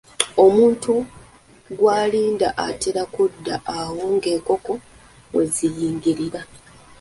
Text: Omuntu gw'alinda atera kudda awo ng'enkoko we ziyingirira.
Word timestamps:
Omuntu 0.45 0.93
gw'alinda 1.77 2.47
atera 2.67 3.03
kudda 3.13 3.55
awo 3.77 4.03
ng'enkoko 4.15 4.73
we 5.33 5.43
ziyingirira. 5.55 6.41